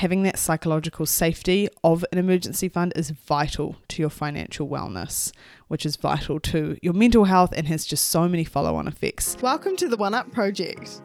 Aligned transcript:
having 0.00 0.22
that 0.22 0.38
psychological 0.38 1.04
safety 1.04 1.68
of 1.84 2.02
an 2.10 2.16
emergency 2.16 2.70
fund 2.70 2.90
is 2.96 3.10
vital 3.10 3.76
to 3.86 4.00
your 4.00 4.08
financial 4.08 4.66
wellness, 4.66 5.30
which 5.68 5.84
is 5.84 5.96
vital 5.96 6.40
to 6.40 6.78
your 6.80 6.94
mental 6.94 7.24
health 7.24 7.52
and 7.54 7.68
has 7.68 7.84
just 7.84 8.08
so 8.08 8.26
many 8.26 8.42
follow 8.42 8.76
on 8.76 8.88
effects. 8.88 9.36
Welcome 9.42 9.76
to 9.76 9.88
the 9.88 9.98
One 9.98 10.14
Up 10.14 10.32
Project. 10.32 11.02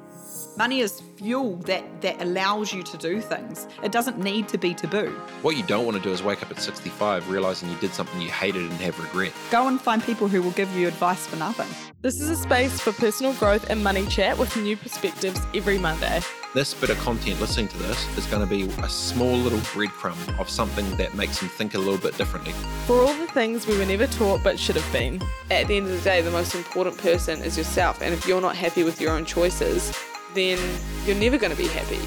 Money 0.57 0.79
is 0.79 1.01
fuel 1.17 1.57
that, 1.57 1.83
that 1.99 2.21
allows 2.21 2.71
you 2.71 2.83
to 2.83 2.97
do 2.97 3.19
things. 3.19 3.67
It 3.83 3.91
doesn't 3.91 4.17
need 4.17 4.47
to 4.47 4.57
be 4.57 4.73
taboo. 4.73 5.09
What 5.41 5.57
you 5.57 5.63
don't 5.63 5.83
want 5.83 5.97
to 5.97 6.03
do 6.03 6.11
is 6.11 6.23
wake 6.23 6.41
up 6.41 6.49
at 6.49 6.61
65 6.61 7.29
realizing 7.29 7.69
you 7.69 7.75
did 7.79 7.93
something 7.93 8.21
you 8.21 8.29
hated 8.29 8.61
and 8.61 8.79
have 8.79 8.97
regret. 8.97 9.33
Go 9.51 9.67
and 9.67 9.79
find 9.81 10.01
people 10.01 10.29
who 10.29 10.41
will 10.41 10.51
give 10.51 10.73
you 10.73 10.87
advice 10.87 11.27
for 11.27 11.35
nothing. 11.35 11.67
This 12.01 12.21
is 12.21 12.29
a 12.29 12.37
space 12.37 12.79
for 12.79 12.93
personal 12.93 13.33
growth 13.33 13.69
and 13.69 13.83
money 13.83 14.07
chat 14.07 14.37
with 14.37 14.55
new 14.55 14.77
perspectives 14.77 15.41
every 15.53 15.77
Monday. 15.77 16.21
This 16.55 16.73
bit 16.73 16.89
of 16.89 16.97
content 16.99 17.41
listening 17.41 17.67
to 17.67 17.77
this 17.79 18.17
is 18.17 18.25
going 18.27 18.41
to 18.41 18.47
be 18.47 18.63
a 18.81 18.87
small 18.87 19.35
little 19.35 19.59
breadcrumb 19.59 20.39
of 20.39 20.49
something 20.49 20.89
that 20.95 21.13
makes 21.13 21.41
them 21.41 21.49
think 21.49 21.73
a 21.73 21.77
little 21.77 21.97
bit 21.97 22.17
differently. 22.17 22.53
For 22.85 23.01
all 23.01 23.13
the 23.13 23.27
things 23.27 23.67
we 23.67 23.77
were 23.77 23.83
never 23.83 24.07
taught 24.07 24.41
but 24.41 24.57
should 24.57 24.77
have 24.77 24.93
been. 24.93 25.21
At 25.51 25.67
the 25.67 25.75
end 25.75 25.87
of 25.87 25.91
the 25.91 25.99
day, 25.99 26.21
the 26.21 26.31
most 26.31 26.55
important 26.55 26.97
person 26.97 27.43
is 27.43 27.57
yourself, 27.57 28.01
and 28.01 28.13
if 28.13 28.25
you're 28.25 28.39
not 28.39 28.55
happy 28.55 28.85
with 28.85 29.01
your 29.01 29.11
own 29.11 29.25
choices, 29.25 29.93
then 30.33 30.57
you're 31.05 31.17
never 31.17 31.37
going 31.37 31.51
to 31.51 31.57
be 31.57 31.67
happy. 31.67 31.99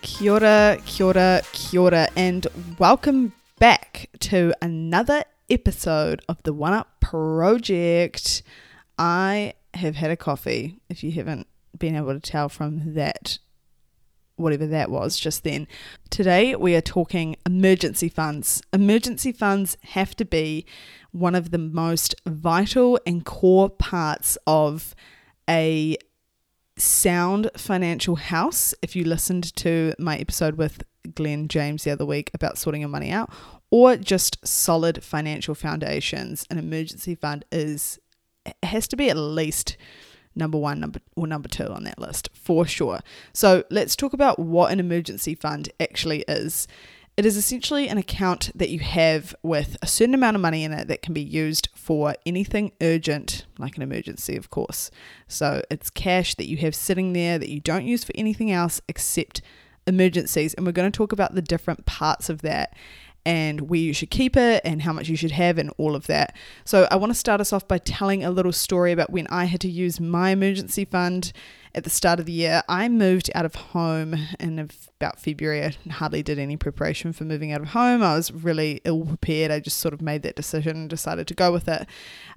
Kia 0.00 0.32
ora, 0.32 0.78
kia 0.86 1.06
ora, 1.06 1.42
kia 1.52 1.80
ora, 1.82 2.08
and 2.16 2.46
welcome 2.78 3.34
back 3.58 4.08
to 4.20 4.54
another 4.62 5.24
episode 5.50 6.22
of 6.30 6.42
the 6.44 6.54
One 6.54 6.72
Up 6.72 6.98
Project. 7.00 8.42
I 8.98 9.52
have 9.74 9.96
had 9.96 10.10
a 10.10 10.16
coffee, 10.16 10.80
if 10.88 11.02
you 11.02 11.12
haven't 11.12 11.46
been 11.78 11.96
able 11.96 12.12
to 12.12 12.20
tell 12.20 12.48
from 12.48 12.94
that, 12.94 13.38
whatever 14.36 14.66
that 14.66 14.90
was 14.90 15.18
just 15.18 15.44
then. 15.44 15.68
Today 16.08 16.56
we 16.56 16.74
are 16.74 16.80
talking 16.80 17.36
emergency 17.46 18.08
funds. 18.08 18.62
Emergency 18.72 19.32
funds 19.32 19.76
have 19.82 20.16
to 20.16 20.24
be 20.24 20.66
one 21.12 21.34
of 21.34 21.50
the 21.50 21.58
most 21.58 22.14
vital 22.26 22.98
and 23.06 23.24
core 23.24 23.68
parts 23.70 24.38
of 24.46 24.94
a 25.48 25.96
sound 26.76 27.50
financial 27.56 28.16
house. 28.16 28.74
If 28.82 28.96
you 28.96 29.04
listened 29.04 29.54
to 29.56 29.94
my 29.98 30.16
episode 30.16 30.56
with 30.56 30.82
Glen 31.14 31.48
James 31.48 31.84
the 31.84 31.90
other 31.90 32.06
week 32.06 32.30
about 32.34 32.58
sorting 32.58 32.80
your 32.80 32.90
money 32.90 33.10
out, 33.10 33.30
or 33.70 33.96
just 33.96 34.46
solid 34.46 35.04
financial 35.04 35.54
foundations, 35.54 36.46
an 36.50 36.58
emergency 36.58 37.14
fund 37.14 37.44
is 37.52 37.98
has 38.62 38.88
to 38.88 38.96
be 38.96 39.10
at 39.10 39.16
least 39.16 39.76
number 40.34 40.58
one, 40.58 40.80
number 40.80 41.00
or 41.16 41.26
number 41.26 41.48
two 41.48 41.66
on 41.66 41.84
that 41.84 41.98
list 41.98 42.28
for 42.32 42.66
sure. 42.66 43.00
So 43.32 43.64
let's 43.70 43.96
talk 43.96 44.12
about 44.12 44.38
what 44.38 44.72
an 44.72 44.80
emergency 44.80 45.34
fund 45.34 45.70
actually 45.80 46.24
is. 46.28 46.68
It 47.16 47.26
is 47.26 47.36
essentially 47.36 47.88
an 47.88 47.98
account 47.98 48.50
that 48.54 48.70
you 48.70 48.78
have 48.78 49.34
with 49.42 49.76
a 49.82 49.86
certain 49.86 50.14
amount 50.14 50.36
of 50.36 50.40
money 50.40 50.64
in 50.64 50.72
it 50.72 50.88
that 50.88 51.02
can 51.02 51.12
be 51.12 51.22
used 51.22 51.68
for 51.74 52.14
anything 52.24 52.72
urgent, 52.80 53.44
like 53.58 53.76
an 53.76 53.82
emergency, 53.82 54.36
of 54.36 54.48
course. 54.48 54.90
So 55.28 55.62
it's 55.70 55.90
cash 55.90 56.34
that 56.36 56.48
you 56.48 56.56
have 56.58 56.74
sitting 56.74 57.12
there 57.12 57.38
that 57.38 57.50
you 57.50 57.60
don't 57.60 57.84
use 57.84 58.04
for 58.04 58.12
anything 58.14 58.50
else 58.50 58.80
except 58.88 59.42
emergencies. 59.86 60.54
And 60.54 60.64
we're 60.64 60.72
going 60.72 60.90
to 60.90 60.96
talk 60.96 61.12
about 61.12 61.34
the 61.34 61.42
different 61.42 61.84
parts 61.84 62.30
of 62.30 62.42
that 62.42 62.74
and 63.24 63.68
where 63.70 63.80
you 63.80 63.92
should 63.92 64.10
keep 64.10 64.36
it 64.36 64.62
and 64.64 64.82
how 64.82 64.92
much 64.92 65.08
you 65.08 65.16
should 65.16 65.30
have 65.30 65.58
and 65.58 65.72
all 65.78 65.94
of 65.94 66.06
that. 66.06 66.34
So, 66.64 66.88
I 66.90 66.96
want 66.96 67.10
to 67.10 67.18
start 67.18 67.40
us 67.40 67.52
off 67.52 67.66
by 67.68 67.78
telling 67.78 68.24
a 68.24 68.30
little 68.30 68.52
story 68.52 68.92
about 68.92 69.10
when 69.10 69.26
I 69.28 69.44
had 69.44 69.60
to 69.62 69.70
use 69.70 70.00
my 70.00 70.30
emergency 70.30 70.84
fund 70.84 71.32
at 71.74 71.84
the 71.84 71.90
start 71.90 72.20
of 72.20 72.26
the 72.26 72.32
year. 72.32 72.62
I 72.68 72.88
moved 72.88 73.30
out 73.34 73.44
of 73.44 73.54
home 73.54 74.14
in 74.38 74.58
about 74.98 75.20
February. 75.20 75.64
I 75.64 75.74
hardly 75.90 76.22
did 76.22 76.38
any 76.38 76.56
preparation 76.56 77.12
for 77.12 77.24
moving 77.24 77.52
out 77.52 77.60
of 77.60 77.68
home. 77.68 78.02
I 78.02 78.16
was 78.16 78.32
really 78.32 78.80
ill 78.84 79.04
prepared. 79.04 79.50
I 79.50 79.60
just 79.60 79.78
sort 79.78 79.94
of 79.94 80.02
made 80.02 80.22
that 80.22 80.36
decision 80.36 80.76
and 80.76 80.90
decided 80.90 81.26
to 81.28 81.34
go 81.34 81.52
with 81.52 81.68
it. 81.68 81.86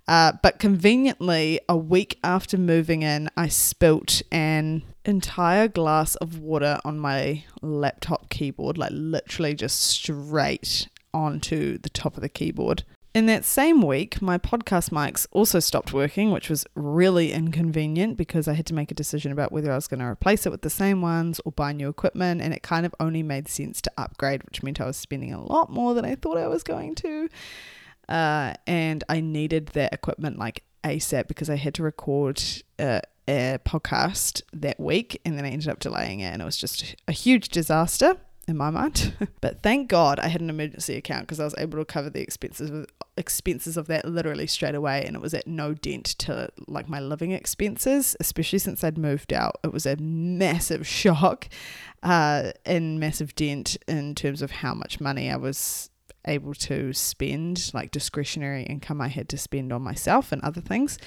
Uh, 0.07 0.33
but 0.41 0.59
conveniently, 0.59 1.59
a 1.67 1.77
week 1.77 2.19
after 2.23 2.57
moving 2.57 3.03
in, 3.03 3.29
I 3.35 3.47
spilt 3.47 4.21
an 4.31 4.83
entire 5.05 5.67
glass 5.67 6.15
of 6.15 6.39
water 6.39 6.79
on 6.85 6.99
my 6.99 7.43
laptop 7.61 8.29
keyboard, 8.29 8.77
like 8.77 8.91
literally 8.93 9.53
just 9.53 9.81
straight 9.81 10.87
onto 11.13 11.77
the 11.77 11.89
top 11.89 12.15
of 12.15 12.21
the 12.21 12.29
keyboard. 12.29 12.83
In 13.13 13.27
that 13.27 13.45
same 13.45 13.83
week, 13.83 14.23
my 14.23 14.39
podcast 14.39 14.89
mics 14.89 15.27
also 15.29 15.59
stopped 15.59 15.93
working, 15.93 16.31
which 16.31 16.49
was 16.49 16.65
really 16.73 17.31
inconvenient 17.31 18.17
because 18.17 18.47
I 18.47 18.53
had 18.53 18.65
to 18.65 18.73
make 18.73 18.89
a 18.89 18.95
decision 18.95 19.31
about 19.31 19.51
whether 19.51 19.71
I 19.71 19.75
was 19.75 19.87
going 19.87 19.99
to 19.99 20.07
replace 20.07 20.47
it 20.47 20.51
with 20.51 20.63
the 20.63 20.69
same 20.71 20.99
ones 20.99 21.39
or 21.45 21.51
buy 21.51 21.73
new 21.73 21.89
equipment. 21.89 22.41
And 22.41 22.55
it 22.55 22.63
kind 22.63 22.87
of 22.87 22.95
only 22.99 23.21
made 23.21 23.47
sense 23.47 23.83
to 23.83 23.91
upgrade, 23.99 24.43
which 24.45 24.63
meant 24.63 24.81
I 24.81 24.87
was 24.87 24.97
spending 24.97 25.31
a 25.31 25.43
lot 25.43 25.69
more 25.69 25.93
than 25.93 26.05
I 26.05 26.15
thought 26.15 26.39
I 26.39 26.47
was 26.47 26.63
going 26.63 26.95
to. 26.95 27.29
Uh, 28.09 28.55
and 28.65 29.03
I 29.07 29.21
needed 29.21 29.67
that 29.67 29.93
equipment 29.93 30.39
like 30.39 30.63
ASAP 30.83 31.27
because 31.27 31.51
I 31.51 31.55
had 31.55 31.75
to 31.75 31.83
record 31.83 32.41
uh, 32.79 33.01
a 33.27 33.59
podcast 33.63 34.41
that 34.53 34.79
week 34.79 35.21
and 35.23 35.37
then 35.37 35.45
I 35.45 35.49
ended 35.49 35.69
up 35.69 35.79
delaying 35.79 36.21
it 36.21 36.33
and 36.33 36.41
it 36.41 36.45
was 36.45 36.57
just 36.57 36.95
a 37.07 37.11
huge 37.11 37.49
disaster 37.49 38.17
in 38.47 38.57
my 38.57 38.69
mind. 38.69 39.13
but 39.41 39.61
thank 39.61 39.89
God 39.89 40.19
I 40.19 40.27
had 40.27 40.41
an 40.41 40.49
emergency 40.49 40.95
account 40.95 41.23
because 41.23 41.39
I 41.39 41.45
was 41.45 41.55
able 41.57 41.79
to 41.79 41.85
cover 41.85 42.09
the 42.09 42.21
expenses 42.21 42.69
of 42.69 42.85
expenses 43.15 43.77
of 43.77 43.87
that 43.87 44.05
literally 44.05 44.47
straight 44.47 44.73
away 44.73 45.05
and 45.05 45.15
it 45.15 45.21
was 45.21 45.35
at 45.35 45.45
no 45.45 45.75
dent 45.75 46.05
to 46.05 46.49
like 46.67 46.89
my 46.89 46.99
living 46.99 47.31
expenses, 47.31 48.15
especially 48.19 48.59
since 48.59 48.83
I'd 48.83 48.97
moved 48.97 49.31
out. 49.31 49.59
It 49.63 49.71
was 49.71 49.85
a 49.85 49.95
massive 49.97 50.85
shock 50.87 51.47
uh, 52.01 52.51
and 52.65 52.99
massive 52.99 53.35
dent 53.35 53.77
in 53.87 54.15
terms 54.15 54.41
of 54.41 54.51
how 54.51 54.73
much 54.73 54.99
money 54.99 55.31
I 55.31 55.37
was 55.37 55.89
able 56.25 56.53
to 56.53 56.93
spend, 56.93 57.71
like 57.73 57.91
discretionary 57.91 58.63
income 58.63 59.01
I 59.01 59.09
had 59.09 59.29
to 59.29 59.37
spend 59.37 59.73
on 59.73 59.81
myself 59.81 60.31
and 60.31 60.41
other 60.41 60.61
things. 60.61 60.97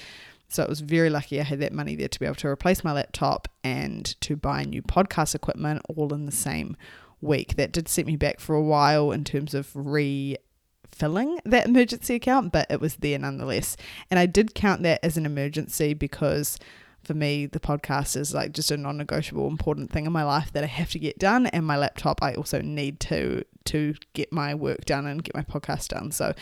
So 0.49 0.63
it 0.63 0.69
was 0.69 0.79
very 0.79 1.09
lucky 1.09 1.41
I 1.41 1.43
had 1.43 1.59
that 1.59 1.73
money 1.73 1.95
there 1.95 2.07
to 2.07 2.19
be 2.19 2.25
able 2.25 2.35
to 2.35 2.47
replace 2.47 2.83
my 2.83 2.93
laptop 2.93 3.49
and 3.63 4.05
to 4.21 4.37
buy 4.37 4.63
new 4.63 4.81
podcast 4.81 5.35
equipment 5.35 5.81
all 5.89 6.13
in 6.13 6.25
the 6.25 6.31
same 6.31 6.77
week. 7.21 7.55
That 7.55 7.71
did 7.71 7.87
set 7.87 8.05
me 8.05 8.15
back 8.15 8.39
for 8.39 8.55
a 8.55 8.61
while 8.61 9.11
in 9.11 9.23
terms 9.23 9.53
of 9.53 9.71
refilling 9.75 11.39
that 11.45 11.65
emergency 11.67 12.15
account, 12.15 12.51
but 12.51 12.67
it 12.69 12.81
was 12.81 12.97
there 12.97 13.19
nonetheless. 13.19 13.77
And 14.09 14.19
I 14.19 14.25
did 14.25 14.55
count 14.55 14.83
that 14.83 14.99
as 15.03 15.17
an 15.17 15.25
emergency 15.25 15.93
because 15.93 16.57
for 17.03 17.13
me, 17.13 17.45
the 17.45 17.59
podcast 17.59 18.17
is 18.17 18.33
like 18.33 18.51
just 18.51 18.69
a 18.69 18.77
non-negotiable 18.77 19.47
important 19.47 19.91
thing 19.91 20.05
in 20.05 20.11
my 20.11 20.23
life 20.23 20.51
that 20.51 20.63
I 20.63 20.67
have 20.67 20.91
to 20.91 20.99
get 20.99 21.17
done. 21.17 21.47
And 21.47 21.65
my 21.65 21.77
laptop, 21.77 22.21
I 22.21 22.33
also 22.33 22.61
need 22.61 22.99
to 23.01 23.43
to 23.65 23.95
get 24.13 24.31
my 24.31 24.55
work 24.55 24.85
done 24.85 25.05
and 25.05 25.23
get 25.23 25.35
my 25.35 25.43
podcast 25.43 25.89
done. 25.89 26.11
So 26.11 26.33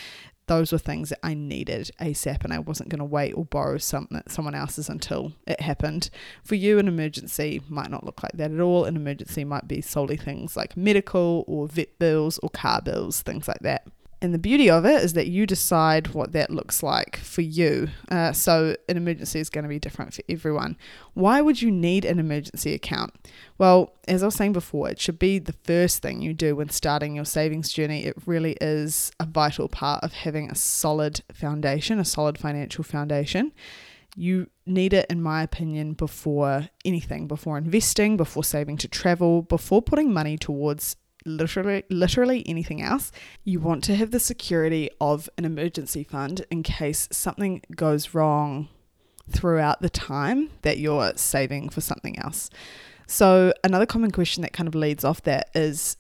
those 0.48 0.72
were 0.72 0.78
things 0.78 1.10
that 1.10 1.20
I 1.24 1.34
needed 1.34 1.92
ASAP 2.00 2.44
and 2.44 2.54
I 2.54 2.60
wasn't 2.60 2.90
going 2.90 3.00
to 3.00 3.06
wait 3.06 3.34
or 3.34 3.46
borrow 3.46 3.78
something 3.78 4.22
someone 4.28 4.56
else's 4.56 4.90
until 4.90 5.34
it 5.48 5.62
happened. 5.62 6.10
For 6.44 6.56
you, 6.56 6.78
an 6.80 6.88
emergency 6.88 7.62
might 7.68 7.90
not 7.90 8.04
look 8.04 8.22
like 8.22 8.34
that 8.34 8.52
at 8.52 8.60
all. 8.60 8.86
An 8.86 8.96
emergency 8.96 9.44
might 9.44 9.68
be 9.68 9.82
solely 9.82 10.18
things 10.18 10.56
like 10.56 10.78
medical 10.78 11.44
or 11.48 11.68
vet 11.68 11.98
bills 12.00 12.40
or 12.40 12.50
car 12.50 12.82
bills, 12.82 13.22
things 13.22 13.48
like 13.48 13.60
that. 13.62 13.88
And 14.26 14.34
the 14.34 14.40
beauty 14.40 14.72
of 14.72 14.88
it 14.88 15.04
is 15.04 15.14
that 15.14 15.28
you 15.28 15.46
decide 15.46 16.16
what 16.16 16.32
that 16.32 16.50
looks 16.50 16.82
like 16.82 17.18
for 17.18 17.42
you. 17.42 17.90
Uh, 18.10 18.32
so, 18.32 18.76
an 18.90 18.98
emergency 18.98 19.40
is 19.40 19.52
going 19.52 19.66
to 19.66 19.70
be 19.70 19.78
different 19.78 20.16
for 20.16 20.24
everyone. 20.28 20.78
Why 21.14 21.42
would 21.42 21.62
you 21.62 21.70
need 21.70 22.06
an 22.06 22.18
emergency 22.18 22.74
account? 22.74 23.14
Well, 23.60 23.94
as 24.08 24.24
I 24.24 24.26
was 24.26 24.34
saying 24.34 24.54
before, 24.54 24.90
it 24.90 25.00
should 25.00 25.20
be 25.20 25.38
the 25.38 25.54
first 25.54 26.02
thing 26.02 26.24
you 26.24 26.34
do 26.34 26.56
when 26.56 26.70
starting 26.70 27.16
your 27.16 27.24
savings 27.24 27.72
journey. 27.72 28.06
It 28.06 28.16
really 28.26 28.58
is 28.60 29.12
a 29.20 29.28
vital 29.28 29.70
part 29.70 30.04
of 30.04 30.14
having 30.14 30.50
a 30.50 30.56
solid 30.56 31.22
foundation, 31.32 32.00
a 32.00 32.04
solid 32.04 32.40
financial 32.40 32.84
foundation. 32.84 33.54
You 34.16 34.50
need 34.66 34.94
it, 34.94 35.06
in 35.08 35.22
my 35.22 35.44
opinion, 35.44 35.94
before 35.94 36.70
anything, 36.84 37.28
before 37.28 37.60
investing, 37.60 38.18
before 38.18 38.44
saving 38.44 38.78
to 38.78 38.88
travel, 38.88 39.44
before 39.44 39.84
putting 39.84 40.12
money 40.12 40.36
towards 40.36 40.96
literally 41.26 41.84
literally 41.90 42.48
anything 42.48 42.82
else 42.82 43.12
you 43.44 43.60
want 43.60 43.84
to 43.84 43.96
have 43.96 44.12
the 44.12 44.20
security 44.20 44.90
of 45.02 45.30
an 45.38 45.46
emergency 45.46 46.04
fund 46.04 46.46
in 46.52 46.64
case 46.64 47.08
something 47.12 47.62
goes 47.76 48.14
wrong 48.14 48.68
throughout 49.30 49.82
the 49.82 49.90
time 49.90 50.50
that 50.62 50.78
you're 50.78 51.12
saving 51.16 51.68
for 51.70 51.82
something 51.82 52.18
else 52.20 52.50
so 53.08 53.54
another 53.64 53.86
common 53.86 54.12
question 54.12 54.42
that 54.42 54.54
kind 54.54 54.68
of 54.68 54.76
leads 54.76 55.04
off 55.04 55.22
that 55.24 55.50
is 55.56 55.98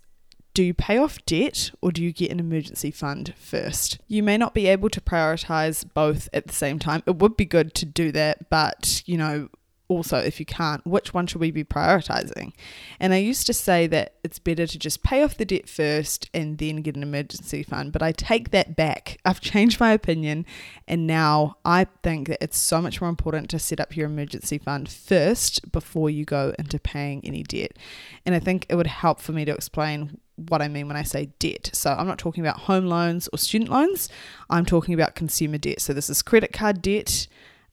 do 0.55 0.63
you 0.63 0.73
pay 0.73 0.97
off 0.97 1.23
debt 1.25 1.69
or 1.81 1.91
do 1.91 2.01
you 2.01 2.11
get 2.13 2.31
an 2.31 2.39
emergency 2.39 2.89
fund 2.89 3.33
first? 3.37 3.99
You 4.07 4.23
may 4.23 4.37
not 4.37 4.53
be 4.53 4.67
able 4.67 4.89
to 4.89 5.01
prioritize 5.01 5.85
both 5.93 6.29
at 6.33 6.47
the 6.47 6.53
same 6.53 6.79
time. 6.79 7.03
It 7.05 7.17
would 7.17 7.35
be 7.35 7.45
good 7.45 7.75
to 7.75 7.85
do 7.85 8.11
that, 8.13 8.49
but 8.49 9.03
you 9.05 9.17
know, 9.17 9.49
also, 9.87 10.17
if 10.17 10.39
you 10.39 10.45
can't, 10.45 10.85
which 10.85 11.13
one 11.13 11.27
should 11.27 11.41
we 11.41 11.51
be 11.51 11.63
prioritizing? 11.63 12.53
And 12.99 13.13
I 13.13 13.17
used 13.17 13.45
to 13.47 13.53
say 13.53 13.85
that 13.87 14.15
it's 14.23 14.39
better 14.39 14.65
to 14.65 14.79
just 14.79 15.03
pay 15.03 15.21
off 15.21 15.37
the 15.37 15.45
debt 15.45 15.69
first 15.69 16.29
and 16.33 16.57
then 16.57 16.77
get 16.77 16.95
an 16.95 17.03
emergency 17.03 17.61
fund, 17.61 17.91
but 17.91 18.01
I 18.01 18.11
take 18.11 18.49
that 18.49 18.75
back. 18.75 19.19
I've 19.25 19.41
changed 19.41 19.79
my 19.79 19.91
opinion, 19.91 20.45
and 20.87 21.05
now 21.05 21.57
I 21.63 21.85
think 22.01 22.29
that 22.29 22.43
it's 22.43 22.57
so 22.57 22.81
much 22.81 22.99
more 22.99 23.09
important 23.09 23.49
to 23.51 23.59
set 23.59 23.79
up 23.79 23.95
your 23.95 24.07
emergency 24.07 24.57
fund 24.57 24.89
first 24.89 25.71
before 25.71 26.09
you 26.09 26.25
go 26.25 26.55
into 26.57 26.79
paying 26.79 27.21
any 27.23 27.43
debt. 27.43 27.77
And 28.25 28.33
I 28.33 28.39
think 28.39 28.65
it 28.69 28.75
would 28.75 28.87
help 28.87 29.19
for 29.19 29.33
me 29.33 29.45
to 29.45 29.53
explain 29.53 30.19
what 30.35 30.61
I 30.61 30.67
mean 30.67 30.87
when 30.87 30.97
I 30.97 31.03
say 31.03 31.29
debt. 31.39 31.69
So 31.73 31.91
I'm 31.91 32.07
not 32.07 32.17
talking 32.17 32.45
about 32.45 32.61
home 32.61 32.87
loans 32.87 33.29
or 33.31 33.37
student 33.37 33.69
loans, 33.69 34.09
I'm 34.49 34.65
talking 34.65 34.93
about 34.95 35.15
consumer 35.15 35.59
debt. 35.59 35.79
So 35.79 35.93
this 35.93 36.09
is 36.09 36.21
credit 36.21 36.53
card 36.53 36.81
debt 36.81 37.27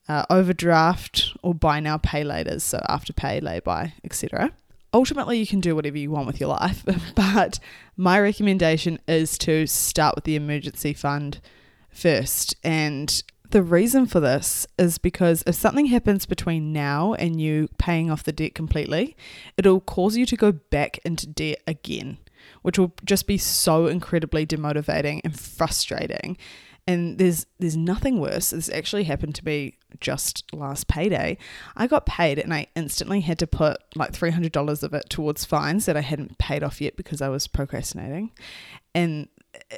uh, 0.08 0.24
overdraft, 0.30 1.32
or 1.42 1.54
buy 1.54 1.80
now, 1.80 1.98
pay 1.98 2.24
later, 2.24 2.58
so 2.60 2.80
Afterpay, 2.88 3.42
lay 3.42 3.60
by, 3.60 3.94
etc. 4.04 4.52
Ultimately, 4.94 5.38
you 5.38 5.46
can 5.46 5.60
do 5.60 5.74
whatever 5.74 5.96
you 5.96 6.10
want 6.10 6.26
with 6.26 6.40
your 6.40 6.50
life, 6.50 6.84
but 7.14 7.58
my 7.96 8.20
recommendation 8.20 8.98
is 9.06 9.38
to 9.38 9.66
start 9.66 10.14
with 10.14 10.24
the 10.24 10.36
emergency 10.36 10.92
fund 10.92 11.40
first. 11.90 12.54
And 12.62 13.22
the 13.52 13.62
reason 13.62 14.06
for 14.06 14.18
this 14.18 14.66
is 14.78 14.98
because 14.98 15.44
if 15.46 15.54
something 15.54 15.86
happens 15.86 16.26
between 16.26 16.72
now 16.72 17.12
and 17.14 17.40
you 17.40 17.68
paying 17.78 18.10
off 18.10 18.24
the 18.24 18.32
debt 18.32 18.54
completely, 18.54 19.16
it'll 19.56 19.80
cause 19.80 20.16
you 20.16 20.26
to 20.26 20.36
go 20.36 20.52
back 20.52 20.98
into 21.04 21.26
debt 21.26 21.62
again, 21.66 22.18
which 22.62 22.78
will 22.78 22.94
just 23.04 23.26
be 23.26 23.38
so 23.38 23.86
incredibly 23.86 24.46
demotivating 24.46 25.20
and 25.22 25.38
frustrating. 25.38 26.36
And 26.86 27.18
there's 27.18 27.46
there's 27.60 27.76
nothing 27.76 28.18
worse. 28.18 28.50
This 28.50 28.68
actually 28.68 29.04
happened 29.04 29.36
to 29.36 29.44
me 29.44 29.78
just 30.00 30.52
last 30.52 30.88
payday. 30.88 31.38
I 31.76 31.86
got 31.86 32.06
paid 32.06 32.38
and 32.38 32.52
I 32.52 32.66
instantly 32.74 33.20
had 33.20 33.38
to 33.38 33.46
put 33.46 33.78
like 33.94 34.12
$300 34.12 34.82
of 34.82 34.94
it 34.94 35.08
towards 35.08 35.44
fines 35.44 35.86
that 35.86 35.96
I 35.96 36.00
hadn't 36.00 36.38
paid 36.38 36.64
off 36.64 36.80
yet 36.80 36.96
because 36.96 37.22
I 37.22 37.28
was 37.28 37.46
procrastinating. 37.46 38.32
And 38.94 39.28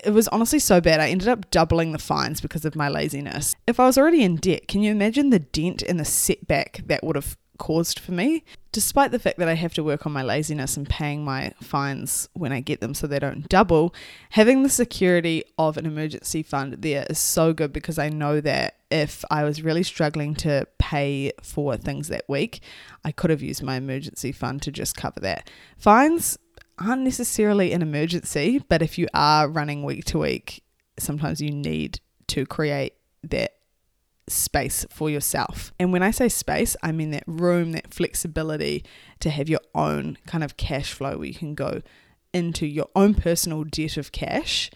it 0.04 0.10
was 0.10 0.28
honestly 0.28 0.58
so 0.58 0.80
bad. 0.80 1.00
I 1.00 1.10
ended 1.10 1.28
up 1.28 1.50
doubling 1.50 1.92
the 1.92 1.98
fines 1.98 2.40
because 2.40 2.64
of 2.64 2.76
my 2.76 2.88
laziness. 2.88 3.54
If 3.66 3.80
I 3.80 3.86
was 3.86 3.98
already 3.98 4.22
in 4.22 4.36
debt, 4.36 4.68
can 4.68 4.82
you 4.82 4.90
imagine 4.90 5.30
the 5.30 5.40
dent 5.40 5.82
and 5.82 5.98
the 5.98 6.04
setback 6.04 6.82
that 6.86 7.04
would 7.04 7.16
have 7.16 7.36
caused 7.58 7.98
for 7.98 8.12
me, 8.12 8.44
despite 8.72 9.10
the 9.10 9.18
fact 9.18 9.38
that 9.38 9.48
I 9.48 9.54
have 9.54 9.74
to 9.74 9.84
work 9.84 10.06
on 10.06 10.12
my 10.12 10.22
laziness 10.22 10.76
and 10.76 10.88
paying 10.88 11.24
my 11.24 11.52
fines 11.60 12.28
when 12.32 12.52
I 12.52 12.60
get 12.60 12.80
them 12.80 12.94
so 12.94 13.06
they 13.06 13.18
don't 13.18 13.48
double, 13.48 13.94
having 14.30 14.62
the 14.62 14.68
security 14.68 15.44
of 15.58 15.76
an 15.76 15.86
emergency 15.86 16.42
fund 16.42 16.74
there 16.82 17.06
is 17.08 17.18
so 17.18 17.52
good 17.52 17.72
because 17.72 17.98
I 17.98 18.08
know 18.08 18.40
that 18.40 18.76
if 18.90 19.24
I 19.30 19.44
was 19.44 19.62
really 19.62 19.82
struggling 19.82 20.34
to 20.36 20.66
pay 20.78 21.32
for 21.42 21.76
things 21.76 22.08
that 22.08 22.28
week, 22.28 22.60
I 23.04 23.12
could 23.12 23.30
have 23.30 23.42
used 23.42 23.62
my 23.62 23.76
emergency 23.76 24.32
fund 24.32 24.62
to 24.62 24.72
just 24.72 24.96
cover 24.96 25.20
that. 25.20 25.50
Fines 25.76 26.38
aren't 26.78 27.02
necessarily 27.02 27.72
an 27.72 27.82
emergency, 27.82 28.62
but 28.68 28.82
if 28.82 28.98
you 28.98 29.08
are 29.14 29.48
running 29.48 29.82
week 29.82 30.04
to 30.06 30.18
week, 30.18 30.62
sometimes 30.98 31.40
you 31.40 31.50
need 31.50 32.00
to 32.28 32.46
create 32.46 32.94
that 33.22 33.52
space 34.28 34.86
for 34.90 35.10
yourself. 35.10 35.72
And 35.78 35.92
when 35.92 36.02
I 36.02 36.10
say 36.10 36.28
space, 36.28 36.76
I 36.82 36.92
mean 36.92 37.10
that 37.10 37.24
room, 37.26 37.72
that 37.72 37.92
flexibility 37.92 38.84
to 39.20 39.30
have 39.30 39.48
your 39.48 39.60
own 39.74 40.18
kind 40.26 40.42
of 40.42 40.56
cash 40.56 40.92
flow 40.92 41.18
where 41.18 41.26
you 41.26 41.34
can 41.34 41.54
go 41.54 41.82
into 42.32 42.66
your 42.66 42.88
own 42.96 43.14
personal 43.14 43.64
debt 43.64 43.96
of 43.96 44.12
cash 44.12 44.70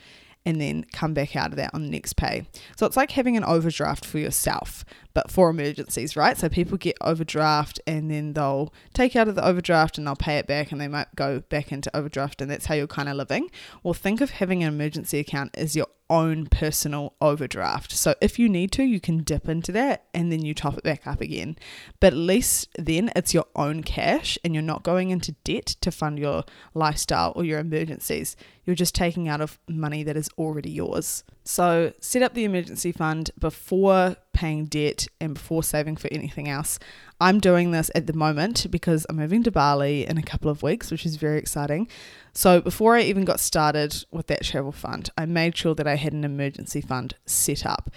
and 0.46 0.60
then 0.60 0.84
come 0.92 1.12
back 1.12 1.36
out 1.36 1.50
of 1.50 1.56
that 1.56 1.74
on 1.74 1.82
the 1.82 1.90
next 1.90 2.14
pay. 2.14 2.46
So 2.76 2.86
it's 2.86 2.96
like 2.96 3.10
having 3.10 3.36
an 3.36 3.44
overdraft 3.44 4.06
for 4.06 4.18
yourself, 4.18 4.84
but 5.12 5.30
for 5.30 5.50
emergencies, 5.50 6.16
right? 6.16 6.38
So 6.38 6.48
people 6.48 6.78
get 6.78 6.96
overdraft 7.02 7.80
and 7.86 8.10
then 8.10 8.32
they'll 8.32 8.72
take 8.94 9.14
out 9.14 9.28
of 9.28 9.34
the 9.34 9.44
overdraft 9.44 9.98
and 9.98 10.06
they'll 10.06 10.16
pay 10.16 10.38
it 10.38 10.46
back 10.46 10.72
and 10.72 10.80
they 10.80 10.88
might 10.88 11.14
go 11.16 11.40
back 11.40 11.70
into 11.72 11.94
overdraft 11.94 12.40
and 12.40 12.50
that's 12.50 12.66
how 12.66 12.74
you're 12.74 12.86
kind 12.86 13.08
of 13.10 13.16
living. 13.16 13.50
Well, 13.82 13.92
think 13.92 14.20
of 14.20 14.30
having 14.30 14.62
an 14.62 14.72
emergency 14.72 15.18
account 15.18 15.50
as 15.54 15.76
your 15.76 15.88
own 16.10 16.46
personal 16.46 17.14
overdraft. 17.20 17.92
So 17.92 18.14
if 18.20 18.38
you 18.38 18.48
need 18.48 18.72
to, 18.72 18.82
you 18.82 19.00
can 19.00 19.22
dip 19.22 19.48
into 19.48 19.72
that 19.72 20.04
and 20.14 20.32
then 20.32 20.44
you 20.44 20.54
top 20.54 20.78
it 20.78 20.84
back 20.84 21.06
up 21.06 21.20
again. 21.20 21.56
But 22.00 22.12
at 22.12 22.18
least 22.18 22.68
then 22.78 23.10
it's 23.14 23.34
your 23.34 23.46
own 23.54 23.82
cash 23.82 24.38
and 24.44 24.54
you're 24.54 24.62
not 24.62 24.82
going 24.82 25.10
into 25.10 25.32
debt 25.44 25.66
to 25.80 25.90
fund 25.90 26.18
your 26.18 26.44
lifestyle 26.74 27.32
or 27.36 27.44
your 27.44 27.58
emergencies. 27.58 28.36
You're 28.64 28.76
just 28.76 28.94
taking 28.94 29.28
out 29.28 29.40
of 29.40 29.58
money 29.68 30.02
that 30.02 30.16
is 30.16 30.28
already 30.38 30.70
yours. 30.70 31.24
So 31.48 31.94
set 31.98 32.20
up 32.22 32.34
the 32.34 32.44
emergency 32.44 32.92
fund 32.92 33.30
before 33.38 34.16
paying 34.34 34.66
debt 34.66 35.06
and 35.18 35.32
before 35.32 35.62
saving 35.62 35.96
for 35.96 36.08
anything 36.12 36.46
else. 36.46 36.78
I'm 37.22 37.40
doing 37.40 37.70
this 37.70 37.90
at 37.94 38.06
the 38.06 38.12
moment 38.12 38.66
because 38.70 39.06
I'm 39.08 39.16
moving 39.16 39.42
to 39.44 39.50
Bali 39.50 40.04
in 40.04 40.18
a 40.18 40.22
couple 40.22 40.50
of 40.50 40.62
weeks, 40.62 40.90
which 40.90 41.06
is 41.06 41.16
very 41.16 41.38
exciting. 41.38 41.88
So 42.34 42.60
before 42.60 42.96
I 42.96 43.00
even 43.00 43.24
got 43.24 43.40
started 43.40 44.04
with 44.10 44.26
that 44.26 44.44
travel 44.44 44.72
fund, 44.72 45.08
I 45.16 45.24
made 45.24 45.56
sure 45.56 45.74
that 45.76 45.86
I 45.86 45.96
had 45.96 46.12
an 46.12 46.22
emergency 46.22 46.82
fund 46.82 47.14
set 47.24 47.64
up. 47.64 47.90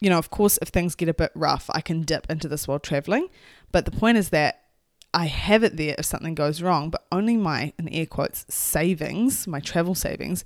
You 0.00 0.10
know, 0.10 0.18
of 0.18 0.30
course, 0.30 0.58
if 0.60 0.70
things 0.70 0.96
get 0.96 1.08
a 1.08 1.14
bit 1.14 1.30
rough, 1.36 1.70
I 1.72 1.80
can 1.80 2.02
dip 2.02 2.28
into 2.28 2.48
this 2.48 2.66
while 2.66 2.80
traveling. 2.80 3.28
But 3.70 3.84
the 3.84 3.92
point 3.92 4.18
is 4.18 4.30
that 4.30 4.62
I 5.14 5.26
have 5.26 5.64
it 5.64 5.76
there 5.76 5.94
if 5.96 6.04
something 6.04 6.34
goes 6.34 6.60
wrong, 6.60 6.90
but 6.90 7.06
only 7.10 7.36
my, 7.36 7.72
in 7.78 7.88
air 7.88 8.06
quotes, 8.06 8.44
savings, 8.54 9.46
my 9.46 9.60
travel 9.60 9.94
savings, 9.94 10.44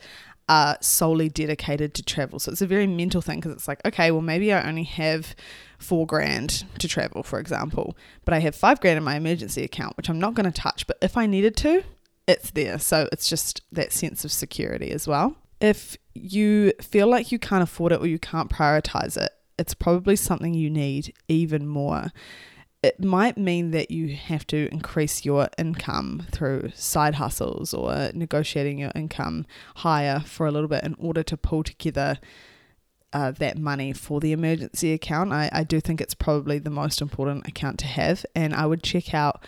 solely 0.80 1.28
dedicated 1.28 1.94
to 1.94 2.02
travel. 2.02 2.38
So 2.38 2.52
it's 2.52 2.62
a 2.62 2.66
very 2.66 2.86
mental 2.86 3.20
thing 3.20 3.40
because 3.40 3.52
it's 3.52 3.68
like, 3.68 3.80
okay, 3.84 4.10
well, 4.10 4.22
maybe 4.22 4.52
I 4.52 4.66
only 4.68 4.84
have 4.84 5.34
four 5.78 6.06
grand 6.06 6.64
to 6.78 6.88
travel, 6.88 7.22
for 7.22 7.38
example, 7.38 7.96
but 8.24 8.34
I 8.34 8.38
have 8.40 8.54
five 8.54 8.80
grand 8.80 8.98
in 8.98 9.04
my 9.04 9.16
emergency 9.16 9.64
account, 9.64 9.96
which 9.96 10.08
I'm 10.08 10.20
not 10.20 10.34
going 10.34 10.50
to 10.50 10.60
touch. 10.60 10.86
But 10.86 10.98
if 11.02 11.16
I 11.16 11.26
needed 11.26 11.56
to, 11.58 11.82
it's 12.26 12.50
there. 12.50 12.78
So 12.78 13.08
it's 13.12 13.28
just 13.28 13.62
that 13.72 13.92
sense 13.92 14.24
of 14.24 14.32
security 14.32 14.90
as 14.90 15.06
well. 15.06 15.36
If 15.60 15.96
you 16.14 16.72
feel 16.80 17.06
like 17.06 17.32
you 17.32 17.38
can't 17.38 17.62
afford 17.62 17.92
it 17.92 18.00
or 18.00 18.06
you 18.06 18.18
can't 18.18 18.50
prioritize 18.50 19.16
it, 19.16 19.30
it's 19.58 19.74
probably 19.74 20.16
something 20.16 20.54
you 20.54 20.70
need 20.70 21.14
even 21.28 21.66
more 21.66 22.10
it 22.82 23.02
might 23.02 23.38
mean 23.38 23.70
that 23.70 23.90
you 23.92 24.16
have 24.16 24.46
to 24.48 24.68
increase 24.72 25.24
your 25.24 25.48
income 25.56 26.26
through 26.32 26.72
side 26.74 27.14
hustles 27.14 27.72
or 27.72 28.10
negotiating 28.12 28.78
your 28.78 28.90
income 28.94 29.46
higher 29.76 30.20
for 30.20 30.46
a 30.46 30.50
little 30.50 30.68
bit 30.68 30.82
in 30.82 30.94
order 30.98 31.22
to 31.22 31.36
pull 31.36 31.62
together 31.62 32.18
uh, 33.12 33.30
that 33.30 33.56
money 33.56 33.92
for 33.92 34.18
the 34.20 34.32
emergency 34.32 34.92
account. 34.92 35.32
I, 35.32 35.48
I 35.52 35.64
do 35.64 35.80
think 35.80 36.00
it's 36.00 36.14
probably 36.14 36.58
the 36.58 36.70
most 36.70 37.00
important 37.00 37.46
account 37.46 37.78
to 37.80 37.86
have, 37.86 38.26
and 38.34 38.52
I 38.54 38.66
would 38.66 38.82
check 38.82 39.14
out 39.14 39.46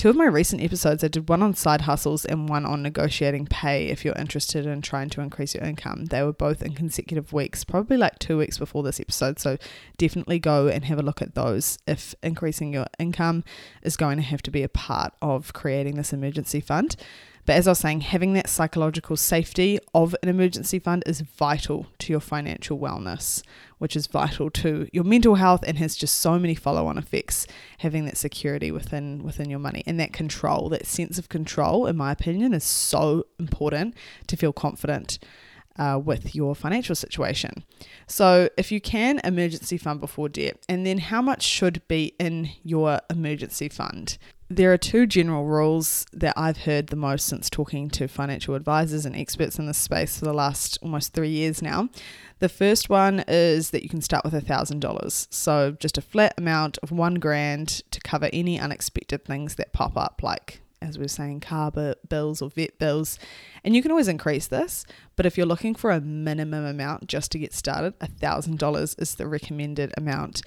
two 0.00 0.08
of 0.08 0.16
my 0.16 0.24
recent 0.24 0.62
episodes, 0.62 1.04
I 1.04 1.08
did 1.08 1.28
one 1.28 1.42
on 1.42 1.52
side 1.52 1.82
hustles 1.82 2.24
and 2.24 2.48
one 2.48 2.64
on 2.64 2.82
negotiating 2.82 3.44
pay 3.48 3.88
if 3.88 4.02
you're 4.02 4.14
interested 4.14 4.64
in 4.64 4.80
trying 4.80 5.10
to 5.10 5.20
increase 5.20 5.54
your 5.54 5.62
income. 5.62 6.06
They 6.06 6.22
were 6.22 6.32
both 6.32 6.62
in 6.62 6.72
consecutive 6.72 7.34
weeks, 7.34 7.64
probably 7.64 7.98
like 7.98 8.18
two 8.18 8.38
weeks 8.38 8.56
before 8.56 8.82
this 8.82 8.98
episode. 8.98 9.38
So 9.38 9.58
definitely 9.98 10.38
go 10.38 10.68
and 10.68 10.86
have 10.86 10.98
a 10.98 11.02
look 11.02 11.20
at 11.20 11.34
those 11.34 11.78
if 11.86 12.14
increasing 12.22 12.72
your 12.72 12.86
income 12.98 13.44
is 13.82 13.98
going 13.98 14.16
to 14.16 14.22
have 14.22 14.40
to 14.44 14.50
be 14.50 14.62
a 14.62 14.70
part 14.70 15.12
of 15.20 15.52
creating 15.52 15.96
this 15.96 16.14
emergency 16.14 16.60
fund. 16.60 16.96
But 17.46 17.56
as 17.56 17.66
I 17.66 17.72
was 17.72 17.78
saying, 17.78 18.02
having 18.02 18.34
that 18.34 18.48
psychological 18.48 19.16
safety 19.16 19.78
of 19.94 20.14
an 20.22 20.28
emergency 20.28 20.78
fund 20.78 21.02
is 21.06 21.20
vital 21.20 21.86
to 21.98 22.12
your 22.12 22.20
financial 22.20 22.78
wellness, 22.78 23.42
which 23.78 23.96
is 23.96 24.06
vital 24.06 24.50
to 24.50 24.88
your 24.92 25.04
mental 25.04 25.36
health 25.36 25.64
and 25.66 25.78
has 25.78 25.96
just 25.96 26.18
so 26.18 26.38
many 26.38 26.54
follow-on 26.54 26.98
effects 26.98 27.46
having 27.78 28.04
that 28.04 28.16
security 28.16 28.70
within 28.70 29.22
within 29.22 29.48
your 29.48 29.58
money 29.58 29.82
and 29.86 29.98
that 29.98 30.12
control, 30.12 30.68
that 30.68 30.86
sense 30.86 31.18
of 31.18 31.28
control 31.28 31.86
in 31.86 31.96
my 31.96 32.12
opinion 32.12 32.52
is 32.52 32.64
so 32.64 33.26
important 33.38 33.94
to 34.26 34.36
feel 34.36 34.52
confident 34.52 35.18
uh, 35.78 35.98
with 36.02 36.34
your 36.34 36.54
financial 36.54 36.94
situation. 36.94 37.64
So, 38.06 38.48
if 38.56 38.70
you 38.70 38.80
can, 38.80 39.20
emergency 39.24 39.78
fund 39.78 40.00
before 40.00 40.28
debt, 40.28 40.58
and 40.68 40.84
then 40.84 40.98
how 40.98 41.22
much 41.22 41.42
should 41.42 41.86
be 41.88 42.14
in 42.18 42.50
your 42.62 43.00
emergency 43.08 43.68
fund? 43.68 44.18
There 44.52 44.72
are 44.72 44.78
two 44.78 45.06
general 45.06 45.44
rules 45.44 46.06
that 46.12 46.34
I've 46.36 46.56
heard 46.56 46.88
the 46.88 46.96
most 46.96 47.28
since 47.28 47.48
talking 47.48 47.88
to 47.90 48.08
financial 48.08 48.56
advisors 48.56 49.06
and 49.06 49.14
experts 49.14 49.60
in 49.60 49.66
this 49.66 49.78
space 49.78 50.18
for 50.18 50.24
the 50.24 50.32
last 50.32 50.76
almost 50.82 51.12
three 51.12 51.28
years 51.28 51.62
now. 51.62 51.88
The 52.40 52.48
first 52.48 52.90
one 52.90 53.22
is 53.28 53.70
that 53.70 53.84
you 53.84 53.88
can 53.88 54.02
start 54.02 54.24
with 54.24 54.34
$1,000. 54.34 55.28
So, 55.30 55.76
just 55.78 55.98
a 55.98 56.02
flat 56.02 56.34
amount 56.36 56.78
of 56.82 56.90
one 56.90 57.14
grand 57.14 57.68
to 57.92 58.00
cover 58.00 58.28
any 58.32 58.58
unexpected 58.58 59.24
things 59.24 59.54
that 59.54 59.72
pop 59.72 59.96
up, 59.96 60.20
like 60.20 60.62
as 60.82 60.98
we 60.98 61.04
are 61.04 61.08
saying, 61.08 61.40
car 61.40 61.70
bills 62.08 62.42
or 62.42 62.50
vet 62.50 62.76
bills. 62.76 63.20
And 63.62 63.76
you 63.76 63.82
can 63.82 63.92
always 63.92 64.08
increase 64.08 64.48
this, 64.48 64.84
but 65.14 65.26
if 65.26 65.38
you're 65.38 65.46
looking 65.46 65.76
for 65.76 65.92
a 65.92 66.00
minimum 66.00 66.64
amount 66.64 67.06
just 67.06 67.30
to 67.32 67.38
get 67.38 67.54
started, 67.54 67.96
$1,000 68.00 69.00
is 69.00 69.14
the 69.14 69.28
recommended 69.28 69.92
amount. 69.96 70.42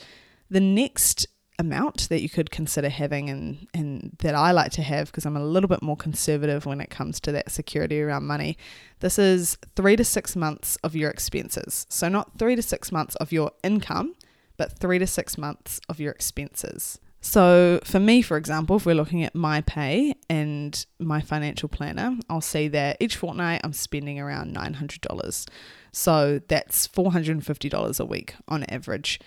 The 0.50 0.60
next 0.60 1.26
amount 1.60 2.10
that 2.10 2.22
you 2.22 2.30
could 2.30 2.50
consider 2.52 2.90
having 2.90 3.30
and, 3.30 3.68
and 3.74 4.16
that 4.20 4.36
I 4.36 4.52
like 4.52 4.72
to 4.74 4.82
have 4.82 5.08
because 5.08 5.26
I'm 5.26 5.38
a 5.38 5.44
little 5.44 5.68
bit 5.68 5.82
more 5.82 5.96
conservative 5.96 6.66
when 6.66 6.82
it 6.82 6.90
comes 6.90 7.20
to 7.22 7.32
that 7.32 7.52
security 7.52 8.02
around 8.02 8.26
money. 8.26 8.58
This 9.00 9.20
is 9.20 9.58
three 9.76 9.96
to 9.96 10.04
six 10.04 10.36
months 10.36 10.78
of 10.78 10.96
your 10.96 11.10
expenses. 11.10 11.86
So, 11.90 12.10
not 12.10 12.38
three 12.40 12.56
to 12.56 12.62
six 12.62 12.92
months 12.92 13.16
of 13.16 13.32
your 13.32 13.52
income, 13.64 14.16
but 14.58 14.78
three 14.80 15.00
to 15.00 15.08
six 15.08 15.38
months 15.38 15.80
of 15.90 16.00
your 16.00 16.12
expenses. 16.12 17.00
So, 17.22 17.80
for 17.86 18.02
me, 18.02 18.22
for 18.22 18.36
example, 18.36 18.76
if 18.76 18.86
we're 18.86 18.96
looking 18.96 19.24
at 19.24 19.34
my 19.34 19.62
pay 19.62 20.16
and 20.30 20.86
my 21.00 21.22
financial 21.22 21.70
planner, 21.70 22.18
I'll 22.30 22.42
see 22.42 22.68
that 22.70 22.98
each 23.00 23.16
fortnight 23.16 23.62
I'm 23.64 23.72
spending 23.72 24.20
around 24.20 24.54
$900. 24.54 25.48
So, 25.94 26.42
that's 26.50 26.88
$450 26.88 28.00
a 28.00 28.06
week 28.06 28.36
on 28.50 28.64
average. 28.66 29.22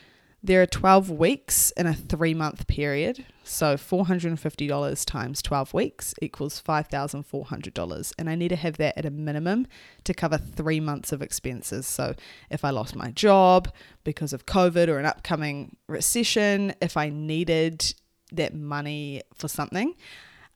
There 0.47 0.63
are 0.63 0.67
12 0.67 1.11
weeks 1.11 1.73
in 1.73 1.89
a 1.89 1.93
three 1.93 2.33
month 2.33 2.69
period. 2.69 3.27
So 3.43 3.75
$450 3.75 5.05
times 5.05 5.43
12 5.43 5.75
weeks 5.75 6.15
equals 6.23 6.63
$5,400. 6.65 8.13
And 8.17 8.31
I 8.31 8.37
need 8.37 8.51
to 8.51 8.57
have 8.57 8.77
that 8.77 8.97
at 8.97 9.05
a 9.05 9.11
minimum 9.11 9.67
to 10.05 10.15
cover 10.15 10.39
three 10.39 10.79
months 10.79 11.11
of 11.11 11.21
expenses. 11.21 11.85
So 11.89 12.15
if 12.49 12.65
I 12.65 12.71
lost 12.71 12.95
my 12.95 13.11
job 13.11 13.73
because 14.05 14.33
of 14.33 14.47
COVID 14.47 14.87
or 14.87 15.01
an 15.01 15.05
upcoming 15.05 15.79
recession, 15.89 16.75
if 16.81 16.97
I 16.97 17.09
needed 17.09 17.93
that 18.31 18.55
money 18.55 19.23
for 19.35 19.49
something, 19.49 19.97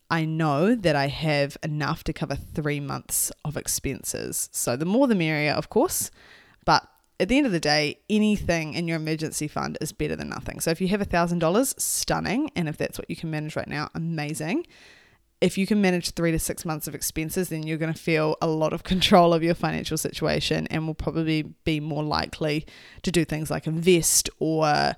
I 0.09 0.25
know 0.25 0.77
that 0.77 0.95
I 0.95 1.09
have 1.09 1.57
enough 1.65 2.05
to 2.05 2.13
cover 2.13 2.37
three 2.37 2.79
months 2.79 3.33
of 3.45 3.57
expenses. 3.57 4.51
So 4.53 4.77
the 4.77 4.85
more 4.85 5.09
the 5.09 5.17
merrier, 5.17 5.51
of 5.53 5.69
course. 5.69 6.13
But 6.65 6.89
at 7.21 7.29
the 7.29 7.37
end 7.37 7.47
of 7.47 7.53
the 7.53 7.61
day, 7.61 7.99
anything 8.09 8.73
in 8.73 8.89
your 8.89 8.97
emergency 8.97 9.47
fund 9.47 9.77
is 9.81 9.93
better 9.93 10.17
than 10.17 10.31
nothing. 10.31 10.59
So 10.59 10.71
if 10.71 10.81
you 10.81 10.89
have 10.89 11.01
$1,000, 11.01 11.81
stunning. 11.81 12.51
And 12.57 12.69
if 12.69 12.79
that's 12.79 12.99
what 12.99 13.11
you 13.11 13.17
can 13.17 13.31
manage 13.31 13.57
right 13.57 13.69
now, 13.69 13.91
amazing. 13.95 14.67
If 15.43 15.59
you 15.59 15.67
can 15.67 15.81
manage 15.83 16.13
three 16.13 16.33
to 16.33 16.39
six 16.39 16.65
months 16.65 16.89
of 16.89 16.95
expenses, 16.95 17.51
then 17.51 17.63
you're 17.63 17.79
going 17.79 17.93
to 17.93 17.99
feel 17.99 18.37
a 18.41 18.47
lot 18.47 18.73
of 18.73 18.83
control 18.85 19.35
of 19.35 19.43
your 19.43 19.55
financial 19.55 19.99
situation 19.99 20.67
and 20.69 20.87
will 20.87 20.95
probably 20.95 21.43
be 21.65 21.79
more 21.79 22.03
likely 22.03 22.67
to 23.03 23.13
do 23.13 23.27
things 23.27 23.51
like 23.51 23.67
invest 23.67 24.31
or 24.39 24.95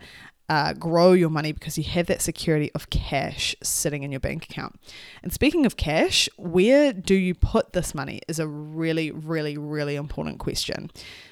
uh, 0.48 0.74
grow 0.74 1.12
your 1.12 1.30
money 1.30 1.50
because 1.50 1.78
you 1.78 1.84
have 1.84 2.06
that 2.06 2.20
security 2.20 2.70
of 2.74 2.90
cash 2.90 3.56
sitting 3.62 4.02
in 4.02 4.12
your 4.12 4.20
bank 4.20 4.44
account. 4.44 4.78
And 5.22 5.32
speaking 5.32 5.66
of 5.66 5.76
cash, 5.76 6.28
where 6.36 6.92
do 6.92 7.14
you 7.14 7.34
put 7.34 7.72
this 7.72 7.94
money 7.94 8.20
is 8.28 8.38
a 8.38 8.46
really, 8.46 9.10
really, 9.10 9.56
really 9.56 9.96
important 9.96 10.38
question. 10.38 10.90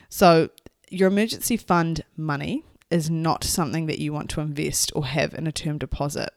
So, 0.09 0.49
your 0.91 1.09
emergency 1.09 1.57
fund 1.57 2.05
money 2.17 2.65
is 2.91 3.09
not 3.09 3.45
something 3.45 3.87
that 3.87 4.01
you 4.01 4.13
want 4.13 4.29
to 4.31 4.41
invest 4.41 4.93
or 4.95 5.07
have 5.07 5.33
in 5.35 5.47
a 5.47 5.53
term 5.53 5.79
deposit 5.79 6.31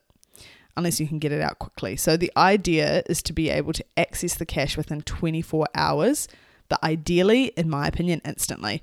unless 0.77 0.99
you 0.99 1.07
can 1.07 1.19
get 1.19 1.31
it 1.31 1.41
out 1.41 1.59
quickly. 1.59 1.95
So 1.95 2.15
the 2.15 2.31
idea 2.37 3.03
is 3.07 3.21
to 3.23 3.33
be 3.33 3.49
able 3.49 3.73
to 3.73 3.85
access 3.97 4.35
the 4.35 4.45
cash 4.45 4.77
within 4.77 5.01
24 5.01 5.67
hours, 5.75 6.27
but 6.69 6.81
ideally, 6.83 7.45
in 7.57 7.69
my 7.69 7.87
opinion, 7.87 8.21
instantly. 8.25 8.81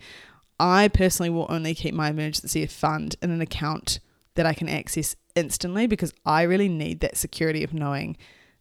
I 0.59 0.89
personally 0.89 1.31
will 1.31 1.47
only 1.49 1.75
keep 1.75 1.95
my 1.95 2.11
emergency 2.11 2.65
fund 2.67 3.17
in 3.23 3.31
an 3.31 3.41
account 3.41 3.99
that 4.35 4.47
I 4.47 4.53
can 4.53 4.69
access 4.69 5.17
instantly 5.35 5.87
because 5.87 6.12
I 6.25 6.43
really 6.43 6.69
need 6.69 7.00
that 7.00 7.17
security 7.17 7.65
of 7.65 7.73
knowing 7.73 8.17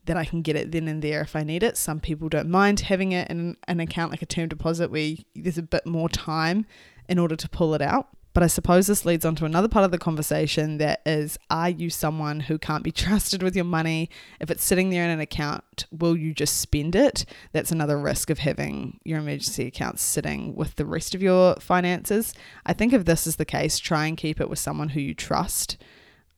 that 0.06 0.18
I 0.18 0.25
can 0.25 0.42
get 0.42 0.56
it 0.56 0.72
then 0.72 0.88
and 0.88 1.04
there 1.04 1.22
if 1.22 1.36
I 1.36 1.44
need 1.44 1.62
it. 1.62 1.78
Some 1.78 2.00
people 2.00 2.30
don't 2.30 2.50
mind 2.50 2.80
having 2.80 3.12
it 3.12 3.30
in 3.30 3.58
an 3.68 3.80
account 3.80 4.12
like 4.12 4.22
a 4.22 4.25
term 4.25 4.48
deposit 4.48 4.89
where 4.89 5.16
there's 5.36 5.58
a 5.58 5.63
bit 5.63 5.86
more 5.86 6.10
time 6.10 6.66
in 7.10 7.20
order 7.20 7.36
to 7.36 7.50
pull 7.50 7.74
it 7.74 7.82
out. 7.82 8.08
But 8.34 8.44
I 8.44 8.48
suppose 8.48 8.88
this 8.88 9.06
leads 9.06 9.25
on 9.25 9.36
to 9.38 9.46
another 9.46 9.68
part 9.68 9.86
of 9.86 9.92
the 9.92 9.98
conversation 9.98 10.78
that 10.78 11.01
is 11.06 11.38
are 11.50 11.70
you 11.70 11.89
someone 11.89 12.42
who 12.42 12.60
can't 12.60 12.84
be 12.84 12.92
trusted 12.94 13.42
with 13.42 13.56
your 13.56 13.66
money? 13.66 14.10
If 14.39 14.51
it's 14.51 14.63
sitting 14.63 14.92
there 14.92 15.04
in 15.04 15.10
an 15.10 15.20
account, 15.20 15.88
will 15.92 16.16
you 16.16 16.34
just 16.34 16.62
spend 16.62 16.96
it? 16.96 17.25
That's 17.51 17.72
another 17.72 18.00
risk 18.00 18.30
of 18.30 18.39
having 18.39 19.00
your 19.04 19.20
emergency 19.20 19.66
account 19.66 20.00
sitting 20.00 20.56
with 20.56 20.75
the 20.75 20.86
rest 20.86 21.16
of 21.16 21.24
your 21.24 21.56
finances. 21.56 22.34
I 22.66 22.74
think 22.74 22.94
if 22.94 23.06
this 23.06 23.25
is 23.25 23.38
the 23.38 23.46
case, 23.46 23.80
try 23.80 24.06
and 24.06 24.16
keep 24.16 24.39
it 24.39 24.50
with 24.50 24.60
someone 24.60 24.89
who 24.89 25.01
you 25.01 25.13
trust 25.13 25.78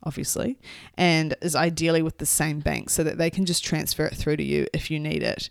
obviously, 0.04 0.58
and 0.98 1.36
is 1.44 1.56
ideally 1.56 2.02
with 2.02 2.18
the 2.18 2.26
same 2.26 2.60
bank 2.60 2.90
so 2.90 3.04
that 3.04 3.20
they 3.20 3.30
can 3.30 3.46
just 3.46 3.64
transfer 3.64 4.04
it 4.04 4.16
through 4.16 4.36
to 4.36 4.44
you 4.44 4.66
if 4.74 4.90
you 4.90 5.00
need 5.00 5.22
it 5.22 5.48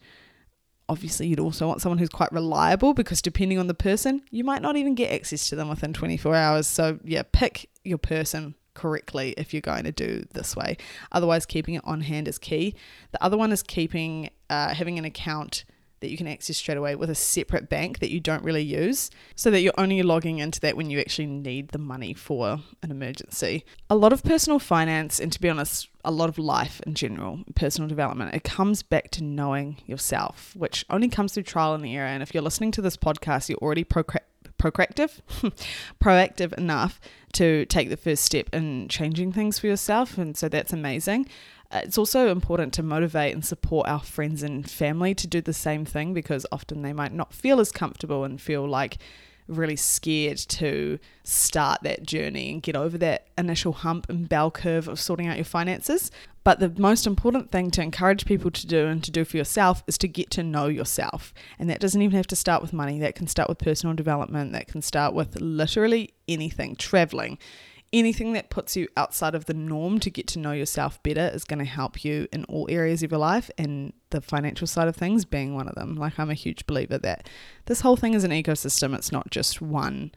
obviously 0.90 1.28
you'd 1.28 1.38
also 1.38 1.68
want 1.68 1.80
someone 1.80 1.98
who's 1.98 2.08
quite 2.08 2.32
reliable 2.32 2.94
because 2.94 3.22
depending 3.22 3.58
on 3.58 3.68
the 3.68 3.74
person, 3.74 4.22
you 4.30 4.42
might 4.42 4.60
not 4.60 4.76
even 4.76 4.96
get 4.96 5.12
access 5.12 5.48
to 5.48 5.56
them 5.56 5.68
within 5.68 5.92
24 5.92 6.34
hours. 6.34 6.66
So, 6.66 6.98
yeah, 7.04 7.22
pick 7.30 7.70
your 7.84 7.96
person 7.96 8.56
correctly 8.74 9.32
if 9.38 9.54
you're 9.54 9.60
going 9.60 9.84
to 9.84 9.92
do 9.92 10.24
this 10.32 10.56
way. 10.56 10.76
Otherwise, 11.12 11.46
keeping 11.46 11.74
it 11.74 11.82
on 11.84 12.00
hand 12.00 12.26
is 12.26 12.38
key. 12.38 12.74
The 13.12 13.22
other 13.22 13.36
one 13.36 13.52
is 13.52 13.62
keeping 13.62 14.30
uh, 14.50 14.74
having 14.74 14.98
an 14.98 15.04
account 15.04 15.64
that 16.00 16.10
you 16.10 16.16
can 16.16 16.26
access 16.26 16.56
straight 16.56 16.78
away 16.78 16.94
with 16.94 17.10
a 17.10 17.14
separate 17.14 17.68
bank 17.68 17.98
that 17.98 18.10
you 18.10 18.20
don't 18.20 18.42
really 18.42 18.62
use 18.62 19.10
so 19.34 19.50
that 19.50 19.60
you're 19.60 19.72
only 19.78 20.02
logging 20.02 20.38
into 20.38 20.60
that 20.60 20.76
when 20.76 20.90
you 20.90 20.98
actually 20.98 21.26
need 21.26 21.68
the 21.68 21.78
money 21.78 22.14
for 22.14 22.60
an 22.82 22.90
emergency. 22.90 23.64
A 23.88 23.96
lot 23.96 24.12
of 24.12 24.22
personal 24.22 24.58
finance, 24.58 25.20
and 25.20 25.32
to 25.32 25.40
be 25.40 25.48
honest, 25.48 25.88
a 26.04 26.10
lot 26.10 26.28
of 26.28 26.38
life 26.38 26.80
in 26.86 26.94
general, 26.94 27.40
personal 27.54 27.88
development, 27.88 28.34
it 28.34 28.44
comes 28.44 28.82
back 28.82 29.10
to 29.10 29.22
knowing 29.22 29.76
yourself, 29.86 30.54
which 30.56 30.84
only 30.88 31.08
comes 31.08 31.34
through 31.34 31.42
trial 31.42 31.74
and 31.74 31.86
error. 31.86 32.06
And 32.06 32.22
if 32.22 32.32
you're 32.32 32.42
listening 32.42 32.72
to 32.72 32.82
this 32.82 32.96
podcast, 32.96 33.48
you're 33.48 33.58
already 33.58 33.84
procra- 33.84 34.24
proactive, 34.58 35.20
proactive 36.00 36.52
enough 36.54 37.00
to 37.32 37.64
take 37.66 37.88
the 37.90 37.96
first 37.96 38.24
step 38.24 38.48
in 38.52 38.88
changing 38.88 39.32
things 39.32 39.58
for 39.58 39.66
yourself. 39.66 40.18
And 40.18 40.36
so 40.36 40.48
that's 40.48 40.72
amazing. 40.72 41.28
Uh, 41.70 41.80
it's 41.84 41.98
also 41.98 42.30
important 42.30 42.72
to 42.74 42.82
motivate 42.82 43.34
and 43.34 43.44
support 43.44 43.88
our 43.88 44.00
friends 44.00 44.42
and 44.42 44.68
family 44.68 45.14
to 45.14 45.26
do 45.26 45.40
the 45.40 45.52
same 45.52 45.84
thing 45.84 46.12
because 46.12 46.44
often 46.50 46.82
they 46.82 46.92
might 46.92 47.12
not 47.12 47.32
feel 47.32 47.60
as 47.60 47.70
comfortable 47.70 48.24
and 48.24 48.40
feel 48.40 48.66
like 48.66 48.98
really 49.50 49.76
scared 49.76 50.38
to 50.38 50.98
start 51.24 51.82
that 51.82 52.04
journey 52.04 52.50
and 52.50 52.62
get 52.62 52.76
over 52.76 52.96
that 52.96 53.26
initial 53.36 53.72
hump 53.72 54.08
and 54.08 54.28
bell 54.28 54.50
curve 54.50 54.88
of 54.88 55.00
sorting 55.00 55.26
out 55.26 55.36
your 55.36 55.44
finances. 55.44 56.10
But 56.42 56.60
the 56.60 56.72
most 56.78 57.06
important 57.06 57.50
thing 57.50 57.70
to 57.72 57.82
encourage 57.82 58.24
people 58.24 58.50
to 58.50 58.66
do 58.66 58.86
and 58.86 59.04
to 59.04 59.10
do 59.10 59.24
for 59.24 59.36
yourself 59.36 59.82
is 59.86 59.98
to 59.98 60.08
get 60.08 60.30
to 60.30 60.42
know 60.42 60.68
yourself. 60.68 61.34
And 61.58 61.68
that 61.68 61.80
doesn't 61.80 62.00
even 62.00 62.16
have 62.16 62.28
to 62.28 62.36
start 62.36 62.62
with 62.62 62.72
money, 62.72 62.98
that 63.00 63.14
can 63.14 63.26
start 63.26 63.48
with 63.48 63.58
personal 63.58 63.94
development, 63.94 64.52
that 64.52 64.68
can 64.68 64.82
start 64.82 65.14
with 65.14 65.38
literally 65.40 66.14
anything, 66.28 66.76
traveling 66.76 67.38
anything 67.92 68.32
that 68.34 68.50
puts 68.50 68.76
you 68.76 68.88
outside 68.96 69.34
of 69.34 69.46
the 69.46 69.54
norm 69.54 69.98
to 69.98 70.10
get 70.10 70.26
to 70.28 70.38
know 70.38 70.52
yourself 70.52 71.02
better 71.02 71.30
is 71.34 71.44
going 71.44 71.58
to 71.58 71.64
help 71.64 72.04
you 72.04 72.28
in 72.32 72.44
all 72.44 72.66
areas 72.70 73.02
of 73.02 73.10
your 73.10 73.18
life 73.18 73.50
and 73.58 73.92
the 74.10 74.20
financial 74.20 74.66
side 74.66 74.88
of 74.88 74.94
things 74.94 75.24
being 75.24 75.54
one 75.54 75.68
of 75.68 75.74
them 75.74 75.96
like 75.96 76.18
i'm 76.18 76.30
a 76.30 76.34
huge 76.34 76.66
believer 76.66 76.98
that 76.98 77.28
this 77.66 77.80
whole 77.80 77.96
thing 77.96 78.14
is 78.14 78.24
an 78.24 78.30
ecosystem 78.30 78.94
it's 78.94 79.10
not 79.10 79.30
just 79.30 79.60
one 79.60 80.12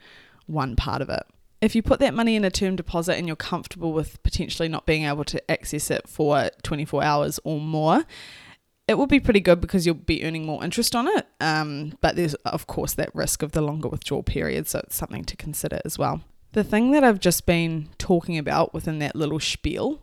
one 0.45 0.75
part 0.75 1.01
of 1.01 1.09
it 1.09 1.23
if 1.61 1.75
you 1.75 1.81
put 1.81 1.99
that 1.99 2.13
money 2.13 2.35
in 2.35 2.43
a 2.43 2.51
term 2.51 2.75
deposit 2.75 3.17
and 3.17 3.25
you're 3.25 3.35
comfortable 3.35 3.93
with 3.93 4.21
potentially 4.21 4.67
not 4.67 4.85
being 4.85 5.05
able 5.05 5.23
to 5.23 5.51
access 5.51 5.89
it 5.89 6.07
for 6.07 6.49
24 6.61 7.03
hours 7.03 7.39
or 7.43 7.59
more 7.59 8.05
it 8.87 8.95
will 8.95 9.07
be 9.07 9.19
pretty 9.19 9.39
good 9.39 9.61
because 9.61 9.85
you'll 9.85 9.95
be 9.95 10.25
earning 10.25 10.45
more 10.45 10.61
interest 10.61 10.93
on 10.93 11.07
it. 11.07 11.25
Um, 11.39 11.97
but 12.01 12.17
there's, 12.17 12.33
of 12.43 12.67
course, 12.67 12.93
that 12.95 13.15
risk 13.15 13.41
of 13.41 13.53
the 13.53 13.61
longer 13.61 13.87
withdrawal 13.87 14.23
period. 14.23 14.67
So 14.67 14.79
it's 14.79 14.97
something 14.97 15.23
to 15.23 15.37
consider 15.37 15.79
as 15.85 15.97
well. 15.97 16.21
The 16.53 16.63
thing 16.63 16.91
that 16.91 17.03
I've 17.03 17.19
just 17.19 17.48
been 17.48 17.89
talking 17.98 18.38
about 18.38 18.75
within 18.75 19.00
that 19.00 19.15
little 19.15 19.39
spiel, 19.39 20.01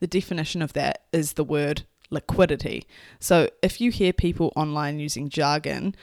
the 0.00 0.06
definition 0.06 0.62
of 0.62 0.72
that 0.72 1.02
is 1.12 1.34
the 1.34 1.44
word 1.44 1.82
liquidity. 2.08 2.86
So 3.18 3.50
if 3.62 3.82
you 3.82 3.90
hear 3.90 4.14
people 4.14 4.50
online 4.56 4.98
using 4.98 5.28
jargon 5.28 5.94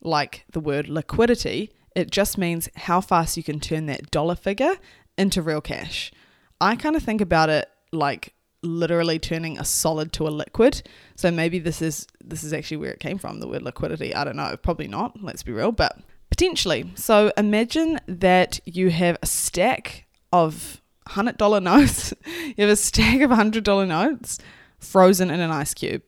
like 0.00 0.46
the 0.50 0.58
word 0.58 0.88
liquidity, 0.88 1.70
it 1.94 2.10
just 2.10 2.38
means 2.38 2.70
how 2.74 3.02
fast 3.02 3.36
you 3.36 3.42
can 3.42 3.60
turn 3.60 3.84
that 3.86 4.10
dollar 4.10 4.36
figure 4.36 4.76
into 5.18 5.42
real 5.42 5.60
cash. 5.60 6.10
I 6.58 6.74
kind 6.74 6.96
of 6.96 7.02
think 7.02 7.20
about 7.20 7.50
it 7.50 7.68
like 7.92 8.32
literally 8.62 9.18
turning 9.18 9.58
a 9.58 9.66
solid 9.66 10.14
to 10.14 10.26
a 10.26 10.30
liquid. 10.30 10.82
So 11.14 11.30
maybe 11.30 11.58
this 11.58 11.82
is 11.82 12.06
this 12.24 12.42
is 12.42 12.54
actually 12.54 12.78
where 12.78 12.92
it 12.92 13.00
came 13.00 13.18
from, 13.18 13.38
the 13.38 13.48
word 13.48 13.62
liquidity. 13.62 14.14
I 14.14 14.24
don't 14.24 14.36
know, 14.36 14.56
probably 14.56 14.88
not, 14.88 15.22
let's 15.22 15.42
be 15.42 15.52
real, 15.52 15.72
but 15.72 15.98
Potentially. 16.32 16.90
So 16.94 17.30
imagine 17.36 18.00
that 18.06 18.58
you 18.64 18.88
have 18.88 19.18
a 19.22 19.26
stack 19.26 20.06
of 20.32 20.80
$100 21.08 21.62
notes. 21.62 22.14
you 22.24 22.54
have 22.56 22.70
a 22.70 22.76
stack 22.76 23.20
of 23.20 23.30
$100 23.30 23.86
notes 23.86 24.38
frozen 24.78 25.28
in 25.28 25.40
an 25.40 25.50
ice 25.50 25.74
cube. 25.74 26.00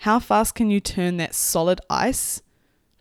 How 0.00 0.20
fast 0.20 0.54
can 0.54 0.70
you 0.70 0.80
turn 0.80 1.18
that 1.18 1.34
solid 1.34 1.82
ice 1.90 2.40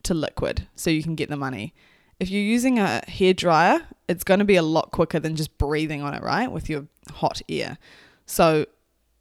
to 0.04 0.14
liquid 0.14 0.68
so 0.76 0.90
you 0.90 1.04
can 1.04 1.16
get 1.16 1.30
the 1.30 1.38
money? 1.38 1.74
If 2.20 2.30
you're 2.30 2.42
using 2.42 2.80
a 2.80 3.02
hair 3.08 3.34
dryer, 3.34 3.88
it's 4.10 4.26
going 4.26 4.40
to 4.40 4.46
be 4.46 4.58
a 4.58 4.62
lot 4.62 4.92
quicker 4.92 5.22
than 5.22 5.38
just 5.38 5.58
breathing 5.58 6.02
on 6.02 6.14
it, 6.14 6.22
right? 6.22 6.52
With 6.52 6.70
your 6.70 6.88
hot 7.14 7.42
air. 7.48 7.78
So 8.26 8.66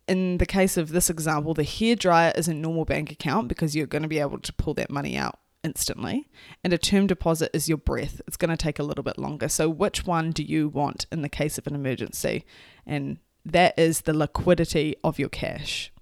in 0.08 0.38
the 0.38 0.46
case 0.46 0.76
of 0.76 0.88
this 0.88 1.08
example, 1.08 1.54
the 1.54 1.62
hair 1.62 1.94
dryer 1.94 2.32
is 2.34 2.48
a 2.48 2.54
normal 2.54 2.86
bank 2.86 3.12
account 3.12 3.46
because 3.46 3.76
you're 3.76 3.86
going 3.86 4.02
to 4.02 4.08
be 4.08 4.18
able 4.18 4.40
to 4.40 4.52
pull 4.52 4.74
that 4.74 4.90
money 4.90 5.16
out 5.16 5.38
instantly, 5.66 6.28
and 6.64 6.72
a 6.72 6.78
term 6.78 7.06
deposit 7.06 7.50
is 7.52 7.68
your 7.68 7.76
breath. 7.76 8.22
It's 8.26 8.36
going 8.36 8.50
to 8.50 8.56
take 8.56 8.78
a 8.78 8.84
little 8.84 9.04
bit 9.04 9.18
longer. 9.18 9.48
So, 9.48 9.68
which 9.68 10.06
one 10.06 10.30
do 10.30 10.42
you 10.42 10.68
want 10.68 11.06
in 11.12 11.20
the 11.20 11.28
case 11.28 11.58
of 11.58 11.66
an 11.66 11.74
emergency? 11.74 12.46
And 12.86 13.18
that 13.44 13.78
is 13.78 14.02
the 14.02 14.14
liquidity 14.14 14.94
of 15.04 15.18
your 15.18 15.28
cash. 15.28 15.92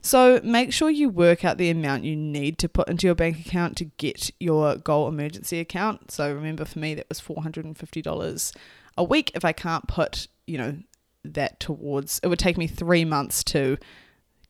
So, 0.00 0.40
make 0.44 0.72
sure 0.72 0.88
you 0.88 1.10
work 1.10 1.44
out 1.44 1.58
the 1.58 1.70
amount 1.70 2.04
you 2.04 2.16
need 2.16 2.56
to 2.58 2.68
put 2.68 2.88
into 2.88 3.06
your 3.08 3.16
bank 3.16 3.44
account 3.44 3.76
to 3.78 3.84
get 3.84 4.30
your 4.38 4.76
goal 4.76 5.08
emergency 5.08 5.58
account. 5.58 6.12
So, 6.12 6.32
remember 6.32 6.64
for 6.64 6.78
me, 6.78 6.94
that 6.94 7.08
was 7.08 7.20
$450 7.20 8.56
a 8.96 9.04
week 9.04 9.32
if 9.34 9.44
I 9.44 9.52
can't 9.52 9.88
put, 9.88 10.28
you 10.46 10.56
know, 10.56 10.78
that 11.24 11.60
towards 11.60 12.18
it 12.22 12.28
would 12.28 12.38
take 12.38 12.56
me 12.56 12.66
three 12.66 13.04
months 13.04 13.44
to 13.44 13.76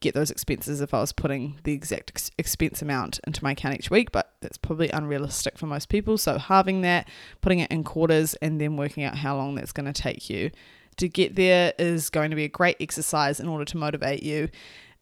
get 0.01 0.15
those 0.15 0.31
expenses 0.31 0.81
if 0.81 0.95
I 0.95 1.01
was 1.01 1.13
putting 1.13 1.59
the 1.65 1.73
exact 1.73 2.11
ex- 2.15 2.31
expense 2.39 2.83
amount 2.83 3.21
into 3.27 3.45
my 3.45 3.53
account 3.53 3.77
each 3.77 3.91
week, 3.91 4.13
but 4.13 4.33
that's 4.41 4.59
probably 4.59 4.89
unrealistic 4.91 5.59
for 5.59 5.67
most 5.67 5.89
people. 5.89 6.19
So, 6.19 6.39
halving 6.39 6.81
that, 6.83 7.09
putting 7.41 7.61
it 7.61 7.71
in 7.71 7.85
quarters, 7.85 8.35
and 8.37 8.61
then 8.61 8.77
working 8.77 9.05
out 9.05 9.17
how 9.17 9.37
long 9.37 9.55
that's 9.55 9.73
going 9.73 9.93
to 9.93 10.03
take 10.03 10.31
you 10.31 10.51
to 10.97 11.09
get 11.09 11.35
there 11.35 11.73
is 11.79 12.11
going 12.11 12.31
to 12.31 12.37
be 12.37 12.45
a 12.45 12.49
great 12.49 12.77
exercise 12.81 13.41
in 13.41 13.49
order 13.49 13.65
to 13.65 13.77
motivate 13.77 14.23
you. 14.23 14.49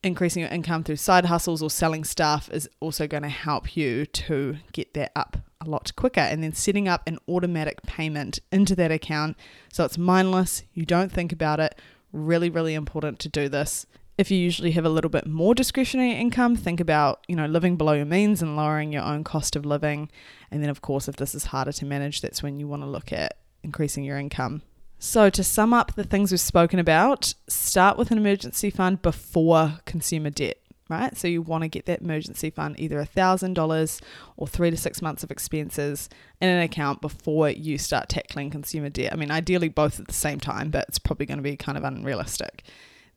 Increasing 0.04 0.42
your 0.42 0.50
income 0.50 0.84
through 0.84 0.96
side 0.96 1.24
hustles 1.24 1.60
or 1.60 1.70
selling 1.70 2.04
stuff 2.04 2.48
is 2.52 2.68
also 2.78 3.08
going 3.08 3.24
to 3.24 3.28
help 3.28 3.76
you 3.76 4.06
to 4.06 4.56
get 4.72 4.94
that 4.94 5.10
up 5.16 5.38
a 5.60 5.68
lot 5.68 5.94
quicker. 5.96 6.20
And 6.20 6.40
then 6.42 6.52
setting 6.52 6.86
up 6.86 7.02
an 7.08 7.18
automatic 7.28 7.82
payment 7.82 8.38
into 8.52 8.76
that 8.76 8.92
account 8.92 9.36
so 9.72 9.84
it's 9.84 9.98
mindless, 9.98 10.62
you 10.72 10.86
don't 10.86 11.10
think 11.10 11.32
about 11.32 11.58
it. 11.58 11.80
Really, 12.12 12.48
really 12.48 12.74
important 12.74 13.18
to 13.20 13.28
do 13.28 13.48
this 13.48 13.86
if 14.18 14.32
you 14.32 14.36
usually 14.36 14.72
have 14.72 14.84
a 14.84 14.90
little 14.90 15.08
bit 15.08 15.26
more 15.26 15.54
discretionary 15.54 16.12
income, 16.12 16.56
think 16.56 16.80
about, 16.80 17.24
you 17.28 17.36
know, 17.36 17.46
living 17.46 17.76
below 17.76 17.92
your 17.92 18.04
means 18.04 18.42
and 18.42 18.56
lowering 18.56 18.92
your 18.92 19.04
own 19.04 19.22
cost 19.22 19.54
of 19.54 19.64
living. 19.64 20.10
And 20.50 20.60
then 20.60 20.68
of 20.68 20.82
course, 20.82 21.06
if 21.06 21.16
this 21.16 21.36
is 21.36 21.46
harder 21.46 21.70
to 21.72 21.86
manage, 21.86 22.20
that's 22.20 22.42
when 22.42 22.58
you 22.58 22.66
want 22.66 22.82
to 22.82 22.88
look 22.88 23.12
at 23.12 23.38
increasing 23.62 24.02
your 24.02 24.18
income. 24.18 24.62
So, 24.98 25.30
to 25.30 25.44
sum 25.44 25.72
up 25.72 25.94
the 25.94 26.02
things 26.02 26.32
we've 26.32 26.40
spoken 26.40 26.80
about, 26.80 27.32
start 27.46 27.96
with 27.96 28.10
an 28.10 28.18
emergency 28.18 28.68
fund 28.68 29.00
before 29.00 29.78
consumer 29.84 30.30
debt, 30.30 30.58
right? 30.90 31.16
So, 31.16 31.28
you 31.28 31.40
want 31.40 31.62
to 31.62 31.68
get 31.68 31.86
that 31.86 32.00
emergency 32.00 32.50
fund 32.50 32.80
either 32.80 33.00
$1,000 33.00 34.00
or 34.36 34.46
three 34.48 34.72
to 34.72 34.76
six 34.76 35.00
months 35.00 35.22
of 35.22 35.30
expenses 35.30 36.08
in 36.40 36.48
an 36.48 36.60
account 36.60 37.00
before 37.00 37.50
you 37.50 37.78
start 37.78 38.08
tackling 38.08 38.50
consumer 38.50 38.88
debt. 38.88 39.12
I 39.12 39.16
mean, 39.16 39.30
ideally 39.30 39.68
both 39.68 40.00
at 40.00 40.08
the 40.08 40.14
same 40.14 40.40
time, 40.40 40.70
but 40.70 40.86
it's 40.88 40.98
probably 40.98 41.26
going 41.26 41.38
to 41.38 41.44
be 41.44 41.56
kind 41.56 41.78
of 41.78 41.84
unrealistic 41.84 42.64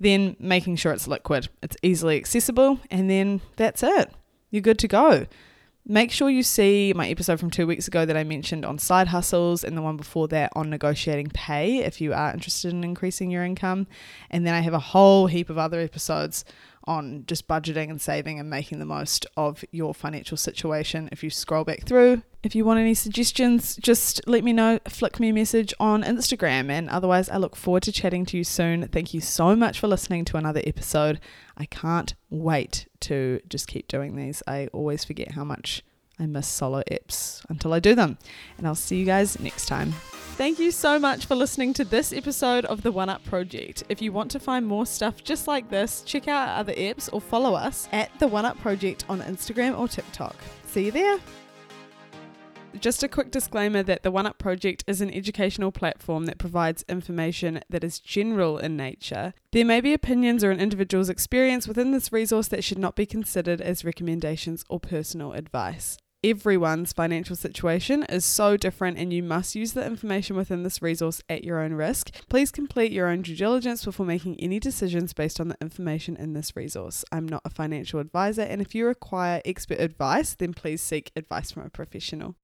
then 0.01 0.36
making 0.39 0.75
sure 0.77 0.91
it's 0.91 1.08
liquid, 1.08 1.48
it's 1.62 1.77
easily 1.84 2.17
accessible, 2.17 2.79
and 2.89 3.10
then 3.10 3.41
that's 3.55 3.84
it. 3.84 4.12
You're 4.50 4.62
good 4.62 4.79
to 4.79 4.88
go. 4.88 5.27
Make 5.86 6.12
sure 6.12 6.29
you 6.29 6.43
see 6.43 6.93
my 6.96 7.08
episode 7.10 7.39
from 7.39 7.50
two 7.50 7.65
weeks 7.65 7.88
ago 7.88 8.05
that 8.05 8.15
I 8.15 8.24
mentioned 8.24 8.65
on 8.65 8.77
side 8.77 9.08
hustles 9.08 9.63
and 9.63 9.75
the 9.75 9.81
one 9.81 9.98
before 9.98 10.27
that 10.27 10.51
on 10.55 10.70
negotiating 10.70 11.31
pay 11.34 11.79
if 11.79 12.00
you 12.00 12.13
are 12.13 12.31
interested 12.31 12.72
in 12.72 12.84
increasing 12.84 13.31
your 13.31 13.43
income. 13.43 13.88
And 14.29 14.46
then 14.46 14.53
I 14.53 14.60
have 14.62 14.75
a 14.75 14.79
whole 14.79 15.25
heap 15.25 15.50
of 15.50 15.58
other 15.58 15.79
episodes 15.79 16.46
on 16.84 17.24
just 17.25 17.48
budgeting 17.48 17.89
and 17.89 18.00
saving 18.00 18.39
and 18.39 18.50
making 18.50 18.77
the 18.79 18.86
most 18.86 19.25
of 19.38 19.63
your 19.72 19.93
financial 19.93 20.38
situation. 20.38 21.10
If 21.12 21.24
you 21.24 21.29
scroll 21.31 21.63
back 21.63 21.86
through, 21.86 22.22
if 22.43 22.55
you 22.55 22.65
want 22.65 22.79
any 22.79 22.93
suggestions, 22.93 23.75
just 23.77 24.21
let 24.27 24.43
me 24.43 24.51
know, 24.51 24.79
flick 24.88 25.19
me 25.19 25.29
a 25.29 25.33
message 25.33 25.74
on 25.79 26.03
Instagram. 26.03 26.69
And 26.69 26.89
otherwise, 26.89 27.29
I 27.29 27.38
look 27.38 27.55
forward 27.55 27.83
to 27.83 27.91
chatting 27.91 28.25
to 28.27 28.38
you 28.38 28.43
soon. 28.43 28.88
Thank 28.88 29.13
you 29.13 29.21
so 29.21 29.55
much 29.55 29.79
for 29.79 29.88
listening 29.88 30.25
to 30.25 30.38
another 30.38 30.62
episode. 30.65 31.19
I 31.57 31.65
can't 31.65 32.15
wait 32.29 32.88
to 33.01 33.41
just 33.48 33.67
keep 33.67 33.88
doing 33.88 34.15
these. 34.15 34.41
I 34.48 34.67
always 34.74 35.05
forget 35.05 35.31
how 35.33 35.43
much 35.43 35.83
I 36.19 36.25
miss 36.25 36.48
solo 36.48 36.83
eps 36.91 37.43
until 37.50 37.74
I 37.74 37.79
do 37.79 37.95
them. 37.95 38.17
And 38.57 38.67
I'll 38.67 38.75
see 38.75 38.98
you 38.98 39.05
guys 39.05 39.39
next 39.39 39.67
time. 39.67 39.93
Thank 40.38 40.60
you 40.60 40.71
so 40.71 40.98
much 40.98 41.25
for 41.25 41.36
listening 41.36 41.74
to 41.74 41.83
this 41.83 42.12
episode 42.13 42.65
of 42.65 42.81
the 42.81 42.91
One 42.91 43.10
Up 43.10 43.24
Project. 43.24 43.83
If 43.89 44.01
you 44.01 44.12
want 44.12 44.31
to 44.31 44.39
find 44.39 44.65
more 44.65 44.86
stuff 44.86 45.24
just 45.24 45.48
like 45.48 45.69
this, 45.69 46.01
check 46.01 46.27
out 46.27 46.50
our 46.50 46.60
other 46.60 46.74
apps 46.74 47.10
or 47.12 47.21
follow 47.21 47.53
us 47.53 47.88
at 47.91 48.17
the 48.19 48.27
One 48.27 48.45
Up 48.45 48.60
Project 48.60 49.05
on 49.10 49.21
Instagram 49.21 49.77
or 49.77 49.88
TikTok. 49.88 50.36
See 50.65 50.86
you 50.86 50.91
there. 50.91 51.19
Just 52.79 53.03
a 53.03 53.07
quick 53.07 53.31
disclaimer 53.31 53.83
that 53.83 54.03
the 54.03 54.11
One 54.11 54.25
Up 54.25 54.37
Project 54.37 54.83
is 54.87 55.01
an 55.01 55.13
educational 55.13 55.71
platform 55.71 56.25
that 56.25 56.37
provides 56.39 56.85
information 56.89 57.61
that 57.69 57.83
is 57.83 57.99
general 57.99 58.57
in 58.57 58.75
nature. 58.75 59.33
There 59.51 59.65
may 59.65 59.81
be 59.81 59.93
opinions 59.93 60.43
or 60.43 60.51
an 60.51 60.59
individual's 60.59 61.09
experience 61.09 61.67
within 61.67 61.91
this 61.91 62.11
resource 62.11 62.47
that 62.47 62.63
should 62.63 62.79
not 62.79 62.95
be 62.95 63.05
considered 63.05 63.61
as 63.61 63.85
recommendations 63.85 64.63
or 64.69 64.79
personal 64.79 65.33
advice 65.33 65.97
everyone's 66.23 66.93
financial 66.93 67.35
situation 67.35 68.03
is 68.03 68.23
so 68.23 68.55
different 68.55 68.97
and 68.97 69.11
you 69.11 69.23
must 69.23 69.55
use 69.55 69.73
the 69.73 69.85
information 69.85 70.35
within 70.35 70.63
this 70.63 70.81
resource 70.81 71.21
at 71.27 71.43
your 71.43 71.59
own 71.59 71.73
risk. 71.73 72.11
Please 72.29 72.51
complete 72.51 72.91
your 72.91 73.07
own 73.07 73.23
due 73.23 73.35
diligence 73.35 73.83
before 73.83 74.05
making 74.05 74.39
any 74.39 74.59
decisions 74.59 75.13
based 75.13 75.39
on 75.39 75.47
the 75.47 75.57
information 75.61 76.15
in 76.15 76.33
this 76.33 76.55
resource. 76.55 77.03
I'm 77.11 77.27
not 77.27 77.41
a 77.43 77.49
financial 77.49 77.99
advisor, 77.99 78.43
and 78.43 78.61
if 78.61 78.75
you 78.75 78.85
require 78.85 79.41
expert 79.45 79.79
advice, 79.79 80.35
then 80.35 80.53
please 80.53 80.81
seek 80.81 81.11
advice 81.15 81.51
from 81.51 81.65
a 81.65 81.69
professional. 81.69 82.35